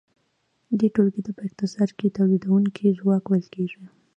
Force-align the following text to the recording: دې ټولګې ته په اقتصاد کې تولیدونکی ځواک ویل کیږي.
دې 0.79 0.87
ټولګې 0.95 1.21
ته 1.25 1.31
په 1.37 1.41
اقتصاد 1.47 1.89
کې 1.97 2.15
تولیدونکی 2.17 2.95
ځواک 2.99 3.23
ویل 3.27 3.45
کیږي. 3.55 3.83